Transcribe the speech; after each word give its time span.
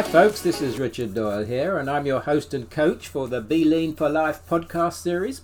Hi, 0.00 0.08
folks, 0.08 0.40
this 0.40 0.62
is 0.62 0.78
Richard 0.78 1.12
Doyle 1.12 1.44
here, 1.44 1.76
and 1.76 1.90
I'm 1.90 2.06
your 2.06 2.20
host 2.20 2.54
and 2.54 2.70
coach 2.70 3.06
for 3.06 3.28
the 3.28 3.42
Be 3.42 3.66
Lean 3.66 3.94
for 3.94 4.08
Life 4.08 4.40
podcast 4.48 4.94
series. 4.94 5.42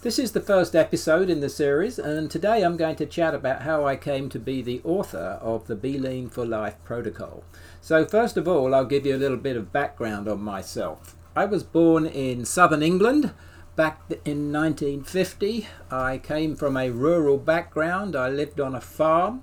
This 0.00 0.18
is 0.18 0.32
the 0.32 0.40
first 0.40 0.74
episode 0.74 1.28
in 1.28 1.40
the 1.40 1.50
series, 1.50 1.98
and 1.98 2.30
today 2.30 2.62
I'm 2.62 2.78
going 2.78 2.96
to 2.96 3.04
chat 3.04 3.34
about 3.34 3.60
how 3.60 3.84
I 3.84 3.96
came 3.96 4.30
to 4.30 4.38
be 4.38 4.62
the 4.62 4.80
author 4.84 5.38
of 5.42 5.66
the 5.66 5.76
Be 5.76 5.98
Lean 5.98 6.30
for 6.30 6.46
Life 6.46 6.76
protocol. 6.82 7.44
So, 7.82 8.06
first 8.06 8.38
of 8.38 8.48
all, 8.48 8.74
I'll 8.74 8.86
give 8.86 9.04
you 9.04 9.14
a 9.14 9.18
little 9.18 9.36
bit 9.36 9.58
of 9.58 9.70
background 9.70 10.28
on 10.28 10.40
myself. 10.40 11.14
I 11.36 11.44
was 11.44 11.62
born 11.62 12.06
in 12.06 12.46
southern 12.46 12.82
England 12.82 13.34
back 13.76 14.00
in 14.24 14.50
1950. 14.50 15.66
I 15.90 16.16
came 16.16 16.56
from 16.56 16.78
a 16.78 16.88
rural 16.88 17.36
background, 17.36 18.16
I 18.16 18.30
lived 18.30 18.60
on 18.60 18.74
a 18.74 18.80
farm, 18.80 19.42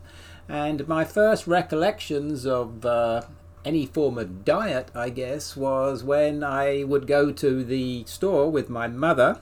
and 0.49 0.87
my 0.87 1.05
first 1.05 1.45
recollections 1.45 2.47
of 2.47 2.83
uh, 2.87 3.21
any 3.67 3.85
form 3.85 4.17
of 4.17 4.45
diet, 4.45 4.89
I 4.95 5.09
guess, 5.09 5.57
was 5.57 6.01
when 6.01 6.41
I 6.41 6.85
would 6.85 7.05
go 7.05 7.33
to 7.33 7.63
the 7.65 8.05
store 8.05 8.49
with 8.49 8.69
my 8.69 8.87
mother 8.87 9.41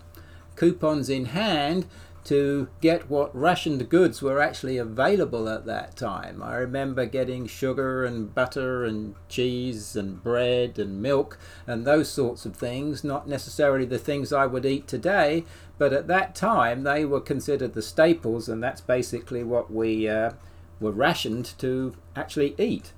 coupons 0.56 1.12
in 1.12 1.26
hand 1.26 1.86
to 2.24 2.68
get 2.82 3.08
what 3.08 3.36
rationed 3.36 3.88
goods 3.88 4.24
were 4.24 4.42
actually 4.42 4.80
available 4.80 5.48
at 5.48 5.68
that 5.68 5.96
time. 5.96 6.42
I 6.42 6.56
remember 6.56 7.06
getting 7.06 7.46
sugar 7.46 8.04
and 8.04 8.34
butter 8.34 8.84
and 8.84 9.14
cheese 9.30 9.96
and 9.96 10.24
bread 10.24 10.80
and 10.80 11.04
milk 11.04 11.38
and 11.68 11.86
those 11.86 12.10
sorts 12.10 12.48
of 12.48 12.56
things, 12.56 13.04
not 13.04 13.30
necessarily 13.30 13.86
the 13.86 14.00
things 14.00 14.34
I 14.34 14.48
would 14.48 14.66
eat 14.66 14.88
today, 14.88 15.46
but 15.78 15.94
at 15.94 16.08
that 16.08 16.34
time 16.34 16.82
they 16.82 17.06
were 17.06 17.22
considered 17.22 17.76
the 17.76 17.84
staples, 17.84 18.50
and 18.50 18.64
that's 18.64 18.82
basically 18.82 19.44
what 19.44 19.72
we 19.72 20.10
uh, 20.10 20.32
were 20.80 20.92
rationed 20.92 21.54
to 21.60 21.94
actually 22.16 22.56
eat. 22.58 22.94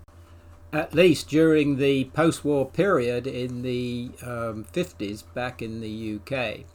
At 0.73 0.93
least 0.93 1.29
during 1.29 1.77
the 1.77 2.05
post 2.05 2.43
war 2.43 2.69
period 2.69 3.25
in 3.25 3.61
the 3.61 4.11
um, 4.21 4.65
50s 4.73 5.23
back 5.33 5.61
in 5.61 5.81
the 5.81 6.19
UK 6.19 6.65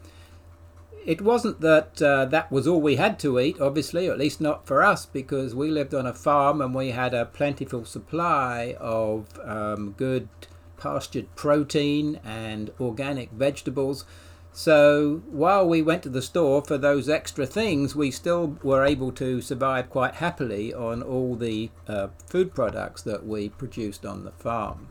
it 1.05 1.21
wasn't 1.21 1.61
that 1.61 2.01
uh, 2.01 2.25
that 2.27 2.51
was 2.51 2.67
all 2.67 2.81
we 2.81 2.97
had 2.97 3.19
to 3.21 3.41
eat, 3.41 3.61
obviously, 3.61 4.09
or 4.09 4.12
at 4.12 4.19
least 4.19 4.41
not 4.41 4.67
for 4.67 4.83
us, 4.83 5.07
because 5.07 5.55
we 5.55 5.69
lived 5.69 5.95
on 5.95 6.07
a 6.07 6.15
farm 6.15 6.61
and 6.61 6.75
we 6.75 6.91
had 6.91 7.15
a 7.15 7.27
plentiful 7.27 7.84
supply 7.84 8.77
of 8.79 9.39
um, 9.45 9.95
good 9.97 10.29
pastured 10.77 11.34
protein 11.34 12.21
and 12.25 12.71
organic 12.81 13.31
vegetables. 13.31 14.05
So 14.53 15.22
while 15.31 15.67
we 15.67 15.81
went 15.81 16.03
to 16.03 16.11
the 16.11 16.20
store 16.20 16.62
for 16.62 16.77
those 16.77 17.08
extra 17.08 17.47
things, 17.47 17.97
we 17.97 18.11
still 18.11 18.59
were 18.62 18.84
able 18.84 19.11
to 19.12 19.41
survive 19.41 19.89
quite 19.89 20.17
happily 20.17 20.75
on 20.75 21.03
all 21.03 21.36
the 21.36 21.70
uh, 21.89 22.09
food 22.27 22.55
products 22.55 23.00
that 23.03 23.27
we 23.27 23.48
produced 23.48 24.05
on 24.05 24.25
the 24.25 24.33
farm. 24.33 24.89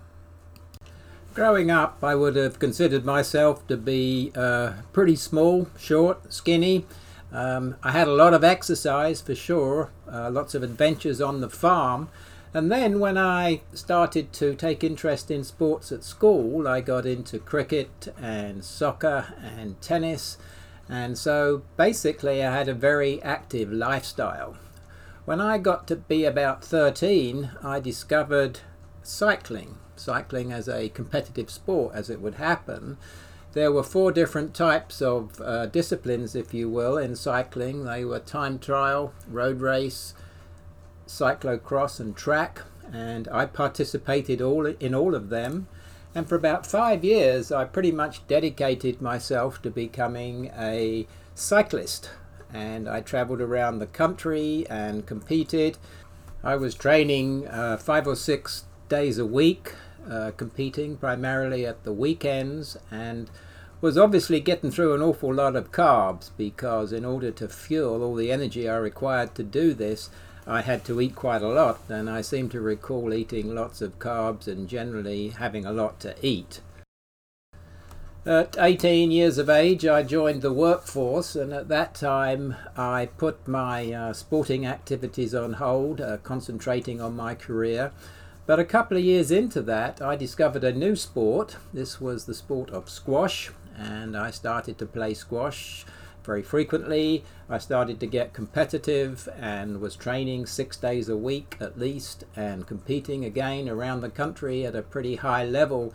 Growing 1.33 1.71
up, 1.71 1.99
I 2.03 2.15
would 2.15 2.35
have 2.35 2.59
considered 2.59 3.05
myself 3.05 3.65
to 3.67 3.77
be 3.77 4.31
uh, 4.35 4.73
pretty 4.91 5.15
small, 5.15 5.67
short, 5.79 6.33
skinny. 6.33 6.85
Um, 7.31 7.77
I 7.83 7.91
had 7.91 8.09
a 8.09 8.13
lot 8.13 8.33
of 8.33 8.43
exercise 8.43 9.21
for 9.21 9.35
sure, 9.35 9.91
uh, 10.11 10.29
lots 10.29 10.55
of 10.55 10.63
adventures 10.63 11.21
on 11.21 11.39
the 11.39 11.49
farm. 11.49 12.09
And 12.53 12.71
then 12.71 12.99
when 12.99 13.17
I 13.17 13.61
started 13.73 14.33
to 14.33 14.55
take 14.55 14.83
interest 14.83 15.31
in 15.31 15.43
sports 15.43 15.91
at 15.91 16.03
school, 16.03 16.67
I 16.67 16.81
got 16.81 17.05
into 17.05 17.39
cricket 17.39 18.13
and 18.21 18.63
soccer 18.63 19.33
and 19.41 19.79
tennis. 19.81 20.37
And 20.89 21.17
so 21.17 21.63
basically, 21.77 22.43
I 22.43 22.55
had 22.55 22.67
a 22.67 22.73
very 22.73 23.21
active 23.23 23.71
lifestyle. 23.71 24.57
When 25.23 25.39
I 25.39 25.59
got 25.59 25.87
to 25.87 25.95
be 25.95 26.25
about 26.25 26.63
13, 26.63 27.51
I 27.63 27.79
discovered 27.79 28.59
cycling 29.03 29.77
cycling 30.01 30.51
as 30.51 30.67
a 30.67 30.89
competitive 30.89 31.49
sport 31.49 31.95
as 31.95 32.09
it 32.09 32.19
would 32.19 32.35
happen, 32.35 32.97
there 33.53 33.71
were 33.71 33.83
four 33.83 34.11
different 34.11 34.53
types 34.53 35.01
of 35.01 35.39
uh, 35.41 35.65
disciplines, 35.67 36.35
if 36.35 36.53
you 36.53 36.69
will, 36.69 36.97
in 36.97 37.15
cycling. 37.15 37.83
They 37.83 38.05
were 38.05 38.19
time 38.19 38.59
trial, 38.59 39.13
road 39.29 39.59
race, 39.61 40.13
cyclocross, 41.11 41.99
and 41.99 42.15
track. 42.15 42.61
And 42.91 43.27
I 43.31 43.45
participated 43.45 44.41
all 44.41 44.65
in 44.65 44.95
all 44.95 45.15
of 45.15 45.29
them. 45.29 45.67
And 46.13 46.27
for 46.27 46.35
about 46.35 46.67
five 46.67 47.05
years, 47.05 47.51
I 47.51 47.65
pretty 47.65 47.91
much 47.91 48.27
dedicated 48.27 49.01
myself 49.01 49.61
to 49.61 49.69
becoming 49.69 50.51
a 50.57 51.07
cyclist. 51.35 52.09
And 52.53 52.89
I 52.89 52.99
traveled 53.01 53.39
around 53.39 53.79
the 53.79 53.87
country 53.87 54.65
and 54.69 55.05
competed. 55.05 55.77
I 56.43 56.55
was 56.55 56.75
training 56.75 57.47
uh, 57.47 57.77
five 57.77 58.07
or 58.07 58.15
six 58.15 58.65
days 58.89 59.17
a 59.17 59.25
week 59.25 59.73
uh, 60.09 60.31
competing 60.35 60.97
primarily 60.97 61.65
at 61.65 61.83
the 61.83 61.93
weekends 61.93 62.77
and 62.89 63.29
was 63.79 63.97
obviously 63.97 64.39
getting 64.39 64.69
through 64.69 64.93
an 64.93 65.01
awful 65.01 65.33
lot 65.33 65.55
of 65.55 65.71
carbs 65.71 66.31
because 66.37 66.91
in 66.93 67.05
order 67.05 67.31
to 67.31 67.47
fuel 67.47 68.03
all 68.03 68.15
the 68.15 68.31
energy 68.31 68.69
I 68.69 68.77
required 68.77 69.33
to 69.35 69.43
do 69.43 69.73
this, 69.73 70.09
I 70.47 70.61
had 70.61 70.83
to 70.85 70.99
eat 70.99 71.15
quite 71.15 71.41
a 71.41 71.47
lot, 71.47 71.79
and 71.87 72.09
I 72.09 72.21
seem 72.21 72.49
to 72.49 72.61
recall 72.61 73.13
eating 73.13 73.53
lots 73.53 73.81
of 73.81 73.99
carbs 73.99 74.47
and 74.47 74.67
generally 74.67 75.29
having 75.29 75.65
a 75.65 75.71
lot 75.71 75.99
to 76.01 76.15
eat. 76.21 76.61
At 78.25 78.55
18 78.59 79.09
years 79.09 79.39
of 79.39 79.49
age, 79.49 79.85
I 79.85 80.03
joined 80.03 80.43
the 80.43 80.53
workforce, 80.53 81.35
and 81.35 81.51
at 81.53 81.69
that 81.69 81.95
time, 81.95 82.55
I 82.77 83.09
put 83.17 83.47
my 83.47 83.91
uh, 83.91 84.13
sporting 84.13 84.65
activities 84.65 85.33
on 85.33 85.53
hold, 85.53 85.99
uh, 85.99 86.17
concentrating 86.17 87.01
on 87.01 87.15
my 87.15 87.33
career. 87.33 87.91
But 88.45 88.59
a 88.59 88.65
couple 88.65 88.97
of 88.97 89.03
years 89.03 89.31
into 89.31 89.61
that, 89.63 90.01
I 90.01 90.15
discovered 90.15 90.63
a 90.63 90.71
new 90.71 90.95
sport. 90.95 91.57
This 91.73 91.99
was 91.99 92.25
the 92.25 92.35
sport 92.35 92.69
of 92.69 92.89
squash, 92.89 93.49
and 93.75 94.15
I 94.15 94.29
started 94.29 94.77
to 94.79 94.85
play 94.85 95.13
squash 95.15 95.85
very 96.23 96.41
frequently. 96.41 97.23
I 97.49 97.57
started 97.57 97.99
to 97.99 98.07
get 98.07 98.33
competitive 98.33 99.27
and 99.37 99.81
was 99.81 99.95
training 99.95 100.45
six 100.45 100.77
days 100.77 101.09
a 101.09 101.17
week 101.17 101.57
at 101.59 101.79
least 101.79 102.23
and 102.35 102.67
competing 102.67 103.25
again 103.25 103.67
around 103.67 104.01
the 104.01 104.09
country 104.09 104.65
at 104.65 104.75
a 104.75 104.81
pretty 104.81 105.17
high 105.17 105.45
level. 105.45 105.93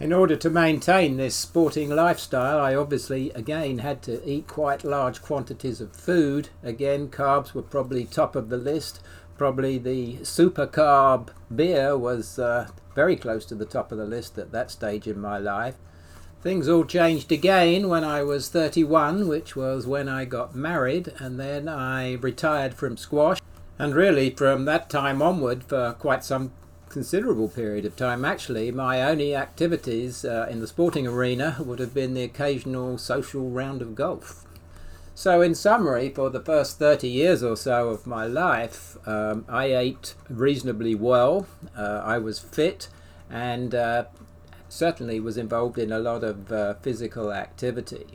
In 0.00 0.12
order 0.12 0.34
to 0.36 0.50
maintain 0.50 1.16
this 1.16 1.36
sporting 1.36 1.90
lifestyle, 1.90 2.58
I 2.58 2.74
obviously 2.74 3.30
again 3.30 3.78
had 3.78 4.02
to 4.02 4.28
eat 4.28 4.48
quite 4.48 4.82
large 4.82 5.22
quantities 5.22 5.80
of 5.80 5.92
food. 5.94 6.48
Again, 6.62 7.08
carbs 7.08 7.54
were 7.54 7.62
probably 7.62 8.04
top 8.04 8.34
of 8.34 8.48
the 8.48 8.56
list 8.56 9.00
probably 9.36 9.78
the 9.78 10.24
super 10.24 10.66
carb 10.66 11.28
beer 11.54 11.96
was 11.96 12.38
uh, 12.38 12.68
very 12.94 13.16
close 13.16 13.44
to 13.46 13.54
the 13.54 13.64
top 13.64 13.90
of 13.90 13.98
the 13.98 14.04
list 14.04 14.38
at 14.38 14.52
that 14.52 14.70
stage 14.70 15.06
in 15.06 15.20
my 15.20 15.38
life. 15.38 15.76
Things 16.44 16.68
all 16.68 16.84
changed 16.84 17.32
again 17.32 17.88
when 17.88 18.04
I 18.04 18.22
was 18.22 18.50
31, 18.50 19.28
which 19.28 19.56
was 19.56 19.86
when 19.86 20.10
I 20.10 20.26
got 20.26 20.54
married, 20.54 21.10
and 21.18 21.40
then 21.40 21.70
I 21.70 22.16
retired 22.16 22.74
from 22.74 22.98
squash. 22.98 23.40
And 23.78 23.94
really, 23.94 24.28
from 24.28 24.66
that 24.66 24.90
time 24.90 25.22
onward, 25.22 25.64
for 25.64 25.94
quite 25.94 26.22
some 26.22 26.52
considerable 26.90 27.48
period 27.48 27.86
of 27.86 27.96
time, 27.96 28.26
actually, 28.26 28.70
my 28.70 29.00
only 29.00 29.34
activities 29.34 30.22
uh, 30.26 30.46
in 30.50 30.60
the 30.60 30.66
sporting 30.66 31.06
arena 31.06 31.56
would 31.60 31.78
have 31.78 31.94
been 31.94 32.12
the 32.12 32.24
occasional 32.24 32.98
social 32.98 33.48
round 33.48 33.80
of 33.80 33.94
golf. 33.94 34.44
So, 35.14 35.40
in 35.40 35.54
summary, 35.54 36.10
for 36.10 36.28
the 36.28 36.40
first 36.40 36.78
30 36.78 37.08
years 37.08 37.42
or 37.42 37.56
so 37.56 37.88
of 37.88 38.06
my 38.06 38.26
life, 38.26 38.98
um, 39.08 39.46
I 39.48 39.74
ate 39.74 40.14
reasonably 40.28 40.94
well. 40.94 41.46
Uh, 41.74 42.02
I 42.04 42.18
was 42.18 42.38
fit 42.38 42.88
and 43.30 43.74
uh, 43.74 44.04
certainly 44.74 45.20
was 45.20 45.36
involved 45.36 45.78
in 45.78 45.92
a 45.92 45.98
lot 45.98 46.24
of 46.24 46.52
uh, 46.52 46.74
physical 46.74 47.32
activity. 47.32 48.06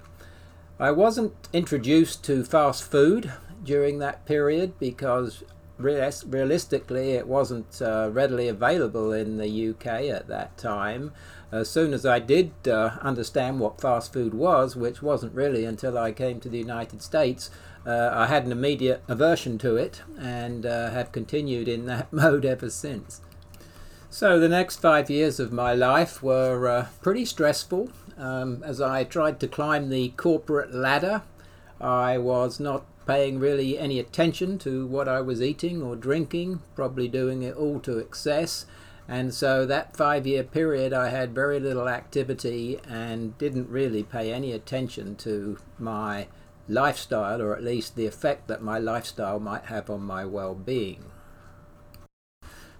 I 0.80 0.92
wasn't 0.92 1.34
introduced 1.52 2.24
to 2.26 2.44
fast 2.44 2.84
food 2.84 3.34
during 3.64 4.00
that 4.00 4.26
period 4.26 4.80
because 4.80 5.44
realistically 5.78 7.12
it 7.14 7.28
wasn't 7.28 7.82
uh, 7.82 8.10
readily 8.12 8.48
available 8.48 9.14
in 9.14 9.38
the 9.38 9.70
UK 9.70 9.86
at 10.10 10.28
that 10.28 10.58
time 10.58 11.12
as 11.52 11.70
soon 11.70 11.94
as 11.94 12.06
I 12.06 12.20
did 12.20 12.52
uh, 12.68 12.92
understand 13.02 13.60
what 13.60 13.82
fast 13.82 14.14
food 14.14 14.34
was, 14.34 14.76
which 14.76 15.02
wasn't 15.02 15.34
really 15.34 15.66
until 15.66 15.98
I 15.98 16.12
came 16.12 16.40
to 16.42 16.50
the 16.50 16.60
United 16.60 17.02
States, 17.02 17.50
uh, 17.86 18.12
I 18.14 18.28
had 18.28 18.46
an 18.46 18.52
immediate 18.52 19.02
aversion 19.08 19.58
to 19.60 19.76
it 19.76 20.02
and 20.20 20.66
uh, 20.66 20.92
have 20.92 21.12
continued 21.12 21.68
in 21.68 21.86
that 21.88 22.12
mode 22.14 22.46
ever 22.46 22.70
since. 22.70 23.22
So 24.10 24.40
the 24.40 24.50
next 24.50 24.78
five 24.78 25.10
years 25.10 25.40
of 25.40 25.52
my 25.52 25.74
life 25.74 26.24
were 26.24 26.68
uh, 26.68 26.88
pretty 27.02 27.26
stressful. 27.26 27.90
Um, 28.18 28.64
as 28.66 28.82
I 28.82 29.04
tried 29.04 29.40
to 29.40 29.48
climb 29.48 29.90
the 29.90 30.10
corporate 30.10 30.74
ladder, 30.74 31.22
I 31.80 32.18
was 32.18 32.60
not 32.60 32.86
paying 33.06 33.40
really 33.40 33.78
any 33.78 34.00
attention 34.00 34.58
to 34.60 34.86
what 34.88 35.08
I 35.08 35.22
was 35.22 35.42
eating 35.42 35.82
or 35.82 35.96
drinking, 35.96 36.62
probably 36.76 37.08
doing 37.08 37.44
it 37.44 37.56
all 37.56 37.80
to 37.82 37.98
excess 37.98 38.66
and 39.10 39.34
so 39.34 39.66
that 39.66 39.98
five 39.98 40.28
year 40.28 40.44
period, 40.44 40.94
I 40.94 41.10
had 41.10 41.34
very 41.34 41.60
little 41.60 41.90
activity 41.90 42.80
and 42.88 43.36
didn't 43.40 43.68
really 43.68 44.04
pay 44.04 44.32
any 44.32 44.52
attention 44.52 45.16
to 45.18 45.58
my 45.80 46.28
lifestyle, 46.68 47.42
or 47.42 47.56
at 47.56 47.64
least 47.64 47.96
the 47.96 48.06
effect 48.06 48.48
that 48.50 48.62
my 48.62 48.78
lifestyle 48.78 49.40
might 49.40 49.66
have 49.66 49.90
on 49.90 50.04
my 50.04 50.26
well 50.26 50.54
being. 50.54 51.06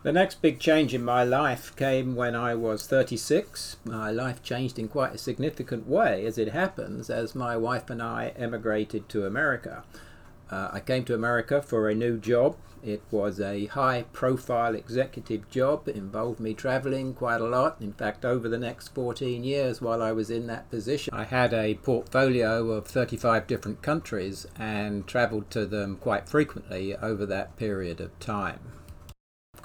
The 0.02 0.14
next 0.14 0.42
big 0.42 0.60
change 0.60 0.94
in 0.94 1.04
my 1.04 1.26
life 1.26 1.76
came 1.76 2.16
when 2.16 2.34
I 2.34 2.56
was 2.56 2.88
36. 2.88 3.76
My 3.84 4.10
life 4.10 4.42
changed 4.42 4.80
in 4.80 4.88
quite 4.88 5.14
a 5.14 5.18
significant 5.18 5.90
way, 5.90 6.26
as 6.26 6.38
it 6.38 6.54
happens, 6.54 7.10
as 7.10 7.36
my 7.36 7.58
wife 7.58 7.90
and 7.90 8.02
I 8.02 8.32
emigrated 8.38 9.10
to 9.10 9.26
America. 9.26 9.84
Uh, 10.50 10.70
I 10.72 10.80
came 10.80 11.04
to 11.04 11.14
America 11.14 11.62
for 11.62 11.90
a 11.90 11.96
new 11.96 12.18
job. 12.18 12.56
It 12.82 13.02
was 13.12 13.42
a 13.42 13.66
high 13.66 14.06
profile 14.14 14.74
executive 14.74 15.50
job. 15.50 15.90
It 15.90 15.98
involved 15.98 16.40
me 16.40 16.54
traveling 16.54 17.14
quite 17.14 17.42
a 17.42 17.48
lot. 17.48 17.76
In 17.82 17.92
fact, 17.92 18.24
over 18.24 18.48
the 18.48 18.58
next 18.58 18.96
14 18.96 19.44
years 19.44 19.82
while 19.82 20.02
I 20.02 20.14
was 20.14 20.30
in 20.30 20.48
that 20.48 20.72
position, 20.72 21.14
I 21.14 21.26
had 21.26 21.54
a 21.54 21.76
portfolio 21.76 22.72
of 22.72 22.88
35 22.88 23.48
different 23.48 23.82
countries 23.82 24.48
and 24.58 25.06
traveled 25.06 25.52
to 25.52 25.66
them 25.66 25.98
quite 25.98 26.30
frequently 26.30 26.96
over 26.96 27.26
that 27.26 27.58
period 27.58 28.00
of 28.00 28.18
time. 28.22 28.79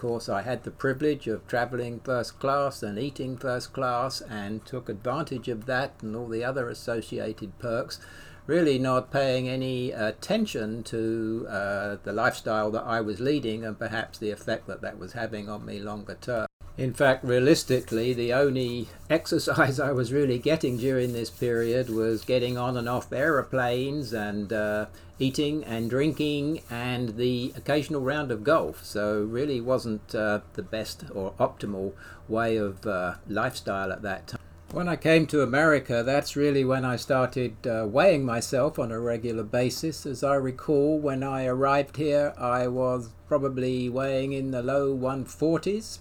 Course, 0.04 0.28
I 0.28 0.42
had 0.42 0.64
the 0.64 0.70
privilege 0.70 1.26
of 1.28 1.46
travelling 1.46 1.98
first 2.00 2.38
class 2.38 2.82
and 2.82 2.98
eating 2.98 3.38
first 3.38 3.72
class 3.72 4.20
and 4.20 4.62
took 4.66 4.90
advantage 4.90 5.48
of 5.48 5.64
that 5.64 5.94
and 6.02 6.14
all 6.14 6.28
the 6.28 6.44
other 6.44 6.68
associated 6.68 7.58
perks, 7.58 8.00
really 8.46 8.78
not 8.78 9.10
paying 9.10 9.48
any 9.48 9.92
attention 9.92 10.82
to 10.82 11.46
uh, 11.48 11.96
the 12.04 12.12
lifestyle 12.12 12.70
that 12.72 12.84
I 12.84 13.00
was 13.00 13.18
leading 13.18 13.64
and 13.64 13.78
perhaps 13.78 14.18
the 14.18 14.30
effect 14.30 14.66
that 14.66 14.82
that 14.82 14.98
was 14.98 15.14
having 15.14 15.48
on 15.48 15.64
me 15.64 15.78
longer 15.80 16.18
term. 16.20 16.48
In 16.76 16.92
fact, 16.92 17.22
realistically, 17.22 18.12
the 18.12 18.32
only 18.32 18.88
exercise 19.08 19.78
I 19.88 19.92
was 19.92 20.12
really 20.12 20.40
getting 20.40 20.76
during 20.76 21.12
this 21.12 21.30
period 21.30 21.88
was 21.88 22.24
getting 22.24 22.58
on 22.58 22.76
and 22.76 22.88
off 22.88 23.12
aeroplanes 23.12 24.12
and 24.12 24.52
uh, 24.52 24.86
eating 25.20 25.62
and 25.62 25.88
drinking 25.88 26.62
and 26.68 27.16
the 27.16 27.52
occasional 27.56 28.00
round 28.00 28.32
of 28.32 28.42
golf. 28.42 28.84
So, 28.84 29.22
really 29.22 29.60
wasn't 29.60 30.16
uh, 30.16 30.40
the 30.54 30.62
best 30.62 31.04
or 31.14 31.32
optimal 31.38 31.92
way 32.28 32.56
of 32.56 32.84
uh, 32.84 33.14
lifestyle 33.28 33.92
at 33.92 34.02
that 34.02 34.26
time. 34.26 34.40
When 34.72 34.88
I 34.88 34.96
came 34.96 35.28
to 35.28 35.42
America, 35.42 36.02
that's 36.02 36.34
really 36.34 36.64
when 36.64 36.84
I 36.84 36.96
started 36.96 37.64
uh, 37.64 37.86
weighing 37.86 38.24
myself 38.24 38.80
on 38.80 38.90
a 38.90 38.98
regular 38.98 39.44
basis. 39.44 40.04
As 40.04 40.24
I 40.24 40.34
recall, 40.34 40.98
when 40.98 41.22
I 41.22 41.46
arrived 41.46 41.98
here, 41.98 42.34
I 42.36 42.66
was 42.66 43.10
probably 43.28 43.88
weighing 43.88 44.32
in 44.32 44.50
the 44.50 44.64
low 44.64 44.92
140s 44.92 45.98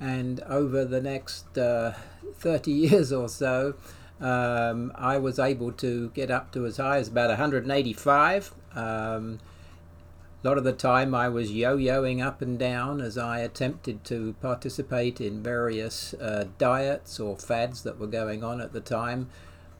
and 0.00 0.40
over 0.42 0.84
the 0.84 1.00
next 1.00 1.56
uh, 1.58 1.94
30 2.34 2.70
years 2.72 3.12
or 3.12 3.28
so, 3.28 3.74
um, 4.20 4.92
I 4.94 5.18
was 5.18 5.38
able 5.38 5.72
to 5.72 6.10
get 6.10 6.30
up 6.30 6.52
to 6.52 6.66
as 6.66 6.78
high 6.78 6.98
as 6.98 7.08
about 7.08 7.28
185. 7.28 8.54
Um, 8.74 9.38
a 10.42 10.48
lot 10.48 10.58
of 10.58 10.64
the 10.64 10.72
time 10.72 11.14
I 11.14 11.28
was 11.28 11.50
yo-yoing 11.50 12.24
up 12.24 12.42
and 12.42 12.58
down 12.58 13.00
as 13.00 13.18
I 13.18 13.40
attempted 13.40 14.04
to 14.04 14.34
participate 14.40 15.20
in 15.20 15.42
various 15.42 16.14
uh, 16.14 16.46
diets 16.58 17.18
or 17.18 17.36
fads 17.36 17.82
that 17.82 17.98
were 17.98 18.06
going 18.06 18.44
on 18.44 18.60
at 18.60 18.72
the 18.72 18.80
time. 18.80 19.28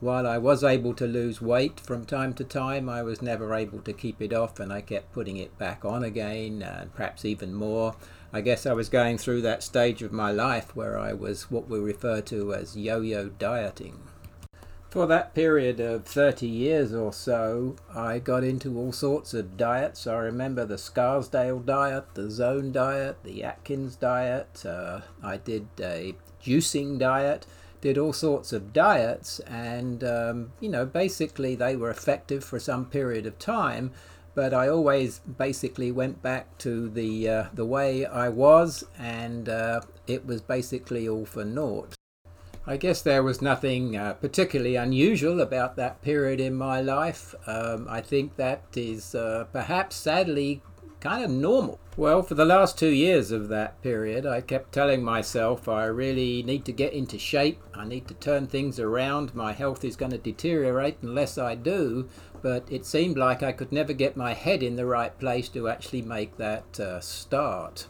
While 0.01 0.27
I 0.27 0.37
was 0.37 0.63
able 0.63 0.93
to 0.95 1.07
lose 1.07 1.41
weight 1.41 1.79
from 1.79 2.05
time 2.05 2.33
to 2.35 2.43
time, 2.43 2.89
I 2.89 3.03
was 3.03 3.21
never 3.21 3.53
able 3.53 3.79
to 3.79 3.93
keep 3.93 4.21
it 4.21 4.33
off 4.33 4.59
and 4.59 4.71
I 4.71 4.81
kept 4.81 5.11
putting 5.13 5.37
it 5.37 5.57
back 5.57 5.83
on 5.83 6.03
again 6.03 6.61
and 6.61 6.93
perhaps 6.93 7.25
even 7.25 7.53
more. 7.53 7.95
I 8.31 8.41
guess 8.41 8.65
I 8.65 8.73
was 8.73 8.89
going 8.89 9.17
through 9.17 9.41
that 9.41 9.63
stage 9.63 10.03
of 10.03 10.11
my 10.11 10.31
life 10.31 10.75
where 10.75 10.99
I 10.99 11.13
was 11.13 11.49
what 11.49 11.67
we 11.67 11.79
refer 11.79 12.21
to 12.21 12.53
as 12.53 12.77
yo 12.77 13.01
yo 13.01 13.29
dieting. 13.29 13.99
For 14.89 15.05
that 15.07 15.35
period 15.35 15.79
of 15.79 16.05
30 16.05 16.47
years 16.47 16.93
or 16.93 17.13
so, 17.13 17.75
I 17.93 18.17
got 18.19 18.43
into 18.43 18.77
all 18.77 18.91
sorts 18.91 19.33
of 19.35 19.55
diets. 19.55 20.07
I 20.07 20.17
remember 20.17 20.65
the 20.65 20.79
Scarsdale 20.79 21.59
diet, 21.59 22.05
the 22.15 22.31
Zone 22.31 22.71
diet, 22.71 23.17
the 23.23 23.43
Atkins 23.43 23.95
diet. 23.95 24.65
Uh, 24.65 25.01
I 25.23 25.37
did 25.37 25.67
a 25.79 26.15
juicing 26.43 26.97
diet, 26.97 27.45
did 27.81 27.99
all 27.99 28.13
sorts 28.13 28.51
of 28.51 28.73
diets, 28.73 29.39
and 29.41 30.03
um, 30.03 30.53
you 30.59 30.69
know, 30.69 30.87
basically 30.87 31.53
they 31.53 31.75
were 31.75 31.91
effective 31.91 32.43
for 32.43 32.59
some 32.59 32.85
period 32.85 33.27
of 33.27 33.37
time 33.37 33.91
but 34.35 34.53
I 34.53 34.69
always 34.69 35.19
basically 35.19 35.91
went 35.91 36.21
back 36.21 36.57
to 36.59 36.89
the 36.89 37.29
uh, 37.29 37.45
the 37.53 37.65
way 37.65 38.05
I 38.05 38.29
was, 38.29 38.83
and 38.97 39.49
uh, 39.49 39.81
it 40.07 40.25
was 40.25 40.41
basically 40.41 41.07
all 41.07 41.25
for 41.25 41.45
naught. 41.45 41.95
I 42.67 42.77
guess 42.77 43.01
there 43.01 43.23
was 43.23 43.41
nothing 43.41 43.97
uh, 43.97 44.13
particularly 44.13 44.75
unusual 44.75 45.41
about 45.41 45.75
that 45.77 46.01
period 46.01 46.39
in 46.39 46.53
my 46.53 46.81
life. 46.81 47.33
Um, 47.47 47.87
I 47.89 48.01
think 48.01 48.35
that 48.35 48.61
is 48.75 49.15
uh, 49.15 49.45
perhaps 49.51 49.95
sadly 49.95 50.61
kind 50.99 51.23
of 51.23 51.31
normal. 51.31 51.79
Well, 51.95 52.23
for 52.23 52.35
the 52.35 52.45
last 52.45 52.77
two 52.77 52.89
years 52.89 53.31
of 53.31 53.49
that 53.49 53.81
period, 53.81 54.25
I 54.25 54.41
kept 54.41 54.71
telling 54.71 55.03
myself 55.03 55.67
I 55.67 55.85
really 55.85 56.43
need 56.43 56.65
to 56.65 56.71
get 56.71 56.93
into 56.93 57.17
shape. 57.17 57.61
I 57.73 57.85
need 57.85 58.07
to 58.07 58.13
turn 58.13 58.47
things 58.47 58.79
around. 58.79 59.35
My 59.35 59.53
health 59.53 59.83
is 59.83 59.95
going 59.95 60.11
to 60.11 60.17
deteriorate 60.17 60.97
unless 61.01 61.37
I 61.37 61.55
do. 61.55 62.07
But 62.41 62.71
it 62.71 62.85
seemed 62.85 63.17
like 63.17 63.43
I 63.43 63.51
could 63.51 63.71
never 63.71 63.91
get 63.91 64.15
my 64.15 64.33
head 64.33 64.63
in 64.63 64.77
the 64.77 64.85
right 64.85 65.17
place 65.19 65.49
to 65.49 65.67
actually 65.67 66.01
make 66.01 66.37
that 66.37 66.79
uh, 66.79 67.01
start. 67.01 67.87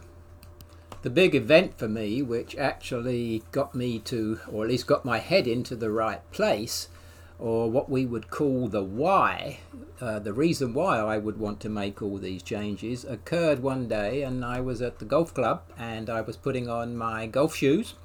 The 1.01 1.09
big 1.09 1.35
event 1.35 1.77
for 1.77 1.87
me, 1.87 2.21
which 2.21 2.57
actually 2.57 3.43
got 3.51 3.73
me 3.73 3.99
to, 3.99 4.39
or 4.51 4.63
at 4.63 4.69
least 4.69 4.87
got 4.87 5.05
my 5.05 5.19
head 5.19 5.47
into 5.47 5.75
the 5.75 5.91
right 5.91 6.19
place, 6.31 6.89
or 7.37 7.69
what 7.71 7.89
we 7.89 8.05
would 8.05 8.29
call 8.29 8.67
the 8.67 8.83
why, 8.83 9.59
uh, 10.01 10.19
the 10.19 10.33
reason 10.33 10.73
why 10.73 10.99
I 10.99 11.17
would 11.17 11.37
want 11.37 11.59
to 11.61 11.69
make 11.69 12.01
all 12.01 12.17
these 12.17 12.41
changes, 12.41 13.03
occurred 13.03 13.61
one 13.61 13.87
day, 13.87 14.23
and 14.23 14.45
I 14.45 14.61
was 14.61 14.81
at 14.81 14.99
the 14.99 15.05
golf 15.05 15.33
club 15.33 15.63
and 15.77 16.09
I 16.09 16.21
was 16.21 16.37
putting 16.37 16.69
on 16.69 16.95
my 16.95 17.27
golf 17.27 17.55
shoes. 17.55 17.95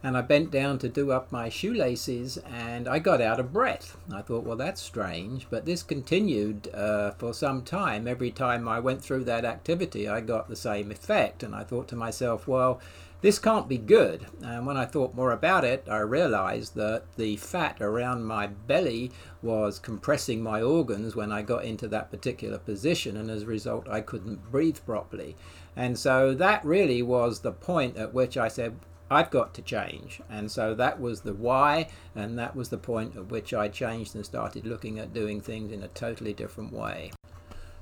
And 0.00 0.16
I 0.16 0.20
bent 0.20 0.52
down 0.52 0.78
to 0.78 0.88
do 0.88 1.10
up 1.10 1.32
my 1.32 1.48
shoelaces 1.48 2.38
and 2.38 2.86
I 2.86 3.00
got 3.00 3.20
out 3.20 3.40
of 3.40 3.52
breath. 3.52 3.96
I 4.14 4.22
thought, 4.22 4.44
well, 4.44 4.56
that's 4.56 4.80
strange. 4.80 5.48
But 5.50 5.66
this 5.66 5.82
continued 5.82 6.72
uh, 6.72 7.10
for 7.12 7.34
some 7.34 7.62
time. 7.62 8.06
Every 8.06 8.30
time 8.30 8.68
I 8.68 8.78
went 8.78 9.02
through 9.02 9.24
that 9.24 9.44
activity, 9.44 10.08
I 10.08 10.20
got 10.20 10.48
the 10.48 10.54
same 10.54 10.92
effect. 10.92 11.42
And 11.42 11.52
I 11.52 11.64
thought 11.64 11.88
to 11.88 11.96
myself, 11.96 12.46
well, 12.46 12.80
this 13.20 13.38
can't 13.38 13.68
be 13.68 13.78
good. 13.78 14.26
And 14.42 14.66
when 14.66 14.76
I 14.76 14.84
thought 14.84 15.14
more 15.14 15.32
about 15.32 15.64
it, 15.64 15.86
I 15.90 15.98
realized 15.98 16.74
that 16.76 17.04
the 17.16 17.36
fat 17.36 17.80
around 17.80 18.24
my 18.24 18.46
belly 18.46 19.10
was 19.42 19.78
compressing 19.78 20.42
my 20.42 20.62
organs 20.62 21.16
when 21.16 21.32
I 21.32 21.42
got 21.42 21.64
into 21.64 21.88
that 21.88 22.10
particular 22.10 22.58
position, 22.58 23.16
and 23.16 23.30
as 23.30 23.42
a 23.42 23.46
result, 23.46 23.88
I 23.88 24.00
couldn't 24.00 24.50
breathe 24.50 24.78
properly. 24.86 25.36
And 25.74 25.98
so 25.98 26.34
that 26.34 26.64
really 26.64 27.02
was 27.02 27.40
the 27.40 27.52
point 27.52 27.96
at 27.96 28.14
which 28.14 28.36
I 28.36 28.48
said, 28.48 28.78
I've 29.10 29.30
got 29.30 29.54
to 29.54 29.62
change. 29.62 30.20
And 30.28 30.50
so 30.50 30.74
that 30.74 31.00
was 31.00 31.22
the 31.22 31.32
why, 31.32 31.88
and 32.14 32.38
that 32.38 32.54
was 32.54 32.68
the 32.68 32.78
point 32.78 33.16
at 33.16 33.30
which 33.30 33.54
I 33.54 33.68
changed 33.68 34.14
and 34.14 34.24
started 34.24 34.66
looking 34.66 34.98
at 34.98 35.14
doing 35.14 35.40
things 35.40 35.72
in 35.72 35.82
a 35.82 35.88
totally 35.88 36.34
different 36.34 36.72
way. 36.72 37.12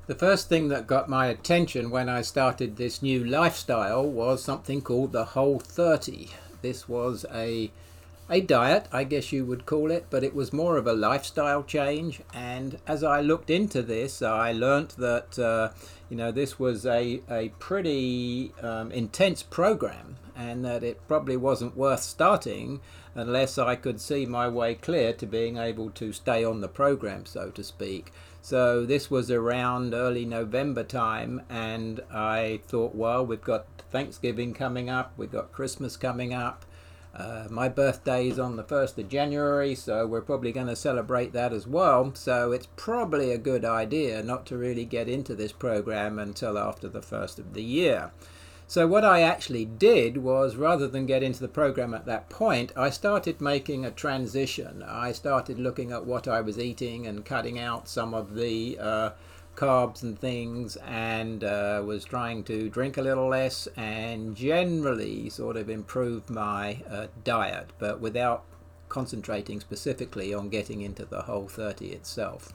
The 0.06 0.14
first 0.14 0.48
thing 0.48 0.68
that 0.68 0.86
got 0.86 1.08
my 1.08 1.26
attention 1.26 1.90
when 1.90 2.08
I 2.08 2.22
started 2.22 2.76
this 2.76 3.02
new 3.02 3.24
lifestyle 3.24 4.08
was 4.08 4.40
something 4.40 4.80
called 4.80 5.10
the 5.10 5.24
Whole 5.24 5.58
30. 5.58 6.28
This 6.62 6.88
was 6.88 7.26
a 7.34 7.72
a 8.28 8.40
diet, 8.40 8.86
I 8.92 9.04
guess 9.04 9.30
you 9.32 9.44
would 9.44 9.66
call 9.66 9.90
it, 9.90 10.06
but 10.10 10.24
it 10.24 10.34
was 10.34 10.52
more 10.52 10.76
of 10.76 10.86
a 10.86 10.92
lifestyle 10.92 11.62
change. 11.62 12.22
And 12.34 12.78
as 12.86 13.04
I 13.04 13.20
looked 13.20 13.50
into 13.50 13.82
this, 13.82 14.20
I 14.20 14.50
learnt 14.52 14.96
that 14.96 15.38
uh, 15.38 15.70
you 16.08 16.16
know 16.16 16.30
this 16.30 16.56
was 16.56 16.86
a 16.86 17.20
a 17.28 17.48
pretty 17.58 18.52
um, 18.62 18.92
intense 18.92 19.42
program, 19.42 20.16
and 20.36 20.64
that 20.64 20.84
it 20.84 21.06
probably 21.08 21.36
wasn't 21.36 21.76
worth 21.76 22.02
starting 22.02 22.80
unless 23.16 23.58
I 23.58 23.74
could 23.74 24.00
see 24.00 24.24
my 24.26 24.46
way 24.46 24.76
clear 24.76 25.12
to 25.14 25.26
being 25.26 25.56
able 25.56 25.90
to 25.90 26.12
stay 26.12 26.44
on 26.44 26.60
the 26.60 26.68
program, 26.68 27.26
so 27.26 27.50
to 27.50 27.64
speak. 27.64 28.12
So 28.46 28.86
this 28.86 29.10
was 29.10 29.28
around 29.28 29.92
early 29.92 30.24
November 30.24 30.84
time, 30.84 31.42
and 31.50 32.00
I 32.12 32.60
thought, 32.68 32.94
well, 32.94 33.26
we've 33.26 33.42
got 33.42 33.66
Thanksgiving 33.90 34.54
coming 34.54 34.88
up, 34.88 35.12
we've 35.16 35.32
got 35.32 35.50
Christmas 35.50 35.96
coming 35.96 36.32
up. 36.32 36.64
Uh, 37.12 37.48
my 37.50 37.68
birthday 37.68 38.28
is 38.28 38.38
on 38.38 38.54
the 38.54 38.62
1st 38.62 38.98
of 38.98 39.08
January, 39.08 39.74
so 39.74 40.06
we're 40.06 40.20
probably 40.20 40.52
going 40.52 40.68
to 40.68 40.76
celebrate 40.76 41.32
that 41.32 41.52
as 41.52 41.66
well. 41.66 42.14
So 42.14 42.52
it's 42.52 42.68
probably 42.76 43.32
a 43.32 43.38
good 43.38 43.64
idea 43.64 44.22
not 44.22 44.46
to 44.46 44.56
really 44.56 44.84
get 44.84 45.08
into 45.08 45.34
this 45.34 45.50
program 45.50 46.16
until 46.16 46.56
after 46.56 46.88
the 46.88 47.02
first 47.02 47.40
of 47.40 47.52
the 47.52 47.64
year. 47.64 48.12
So 48.68 48.88
what 48.88 49.04
I 49.04 49.22
actually 49.22 49.64
did 49.64 50.18
was 50.18 50.56
rather 50.56 50.88
than 50.88 51.06
get 51.06 51.22
into 51.22 51.40
the 51.40 51.48
program 51.48 51.94
at 51.94 52.06
that 52.06 52.28
point, 52.28 52.72
I 52.76 52.90
started 52.90 53.40
making 53.40 53.84
a 53.84 53.92
transition. 53.92 54.82
I 54.82 55.12
started 55.12 55.60
looking 55.60 55.92
at 55.92 56.04
what 56.04 56.26
I 56.26 56.40
was 56.40 56.58
eating 56.58 57.06
and 57.06 57.24
cutting 57.24 57.60
out 57.60 57.88
some 57.88 58.12
of 58.12 58.34
the 58.34 58.76
uh, 58.80 59.10
carbs 59.54 60.02
and 60.02 60.18
things 60.18 60.76
and 60.84 61.44
uh, 61.44 61.80
was 61.86 62.04
trying 62.04 62.42
to 62.44 62.68
drink 62.68 62.96
a 62.96 63.02
little 63.02 63.28
less 63.28 63.68
and 63.76 64.34
generally 64.34 65.30
sort 65.30 65.56
of 65.56 65.70
improve 65.70 66.28
my 66.28 66.82
uh, 66.90 67.06
diet, 67.22 67.72
but 67.78 68.00
without 68.00 68.44
concentrating 68.88 69.60
specifically 69.60 70.34
on 70.34 70.48
getting 70.48 70.80
into 70.80 71.04
the 71.04 71.22
whole 71.22 71.46
30 71.46 71.86
itself. 71.92 72.52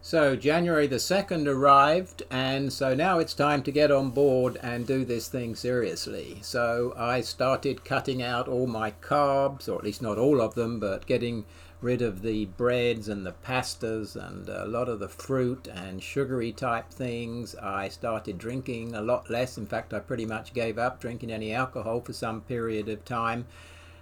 So 0.00 0.36
January 0.36 0.86
the 0.86 0.96
2nd 0.96 1.46
arrived, 1.46 2.22
and 2.30 2.72
so 2.72 2.94
now 2.94 3.18
it's 3.18 3.34
time 3.34 3.62
to 3.64 3.72
get 3.72 3.90
on 3.90 4.10
board 4.10 4.56
and 4.62 4.86
do 4.86 5.04
this 5.04 5.28
thing 5.28 5.54
seriously. 5.54 6.38
So 6.40 6.94
I 6.96 7.20
started 7.20 7.84
cutting 7.84 8.22
out 8.22 8.48
all 8.48 8.66
my 8.66 8.92
carbs, 9.02 9.68
or 9.68 9.76
at 9.76 9.84
least 9.84 10.00
not 10.00 10.16
all 10.16 10.40
of 10.40 10.54
them, 10.54 10.78
but 10.78 11.06
getting 11.06 11.44
rid 11.80 12.00
of 12.00 12.22
the 12.22 12.46
breads 12.46 13.08
and 13.08 13.26
the 13.26 13.34
pastas 13.44 14.16
and 14.16 14.48
a 14.48 14.66
lot 14.66 14.88
of 14.88 15.00
the 15.00 15.08
fruit 15.08 15.68
and 15.68 16.02
sugary 16.02 16.52
type 16.52 16.90
things. 16.90 17.54
I 17.56 17.88
started 17.88 18.38
drinking 18.38 18.94
a 18.94 19.02
lot 19.02 19.28
less. 19.28 19.58
In 19.58 19.66
fact, 19.66 19.92
I 19.92 19.98
pretty 19.98 20.26
much 20.26 20.54
gave 20.54 20.78
up 20.78 21.00
drinking 21.00 21.30
any 21.30 21.52
alcohol 21.52 22.00
for 22.00 22.12
some 22.12 22.40
period 22.42 22.88
of 22.88 23.04
time. 23.04 23.46